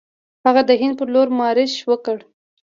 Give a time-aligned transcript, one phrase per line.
[0.45, 2.17] هغه د هند پر لور مارش وکړ.